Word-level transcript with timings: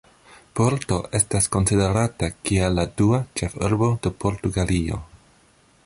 Porto 0.59 0.95
estas 1.19 1.47
konsiderata 1.57 2.29
kiel 2.49 2.79
la 2.81 2.87
dua 3.03 3.21
ĉefurbo 3.41 3.91
de 4.07 4.15
Portugalio. 4.25 5.01